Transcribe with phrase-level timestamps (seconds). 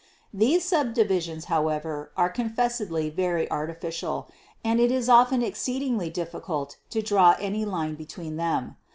[0.33, 4.29] These subdivisions, however, are confessedly very artificial,
[4.65, 8.77] and it is often exceedingly difficult to draw any line between them.